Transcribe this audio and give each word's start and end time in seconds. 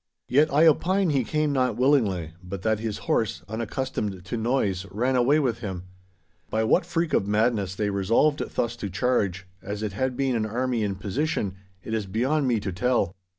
Yet 0.27 0.51
I 0.51 0.65
opine 0.65 1.11
he 1.11 1.23
came 1.23 1.53
not 1.53 1.77
willingly, 1.77 2.33
but 2.41 2.63
that 2.63 2.79
his 2.79 2.97
horse, 3.05 3.43
unaccustomed 3.47 4.25
to 4.25 4.35
noise, 4.35 4.87
ran 4.89 5.15
away 5.15 5.37
with 5.39 5.59
him. 5.59 5.83
By 6.49 6.63
what 6.63 6.87
freak 6.87 7.13
of 7.13 7.27
madness 7.27 7.75
they 7.75 7.91
resolved 7.91 8.39
thus 8.55 8.75
to 8.77 8.89
charge, 8.89 9.45
as 9.61 9.83
it 9.83 9.93
had 9.93 10.17
been 10.17 10.35
an 10.35 10.47
army 10.47 10.81
in 10.81 10.95
position, 10.95 11.53
it 11.83 11.93
is 11.93 12.07
beyond 12.07 12.47
me 12.47 12.59
to 12.61 12.71
tell. 12.71 13.15